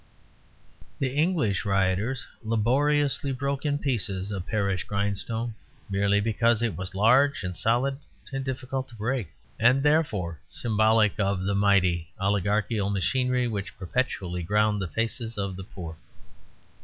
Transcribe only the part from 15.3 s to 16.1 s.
of the poor.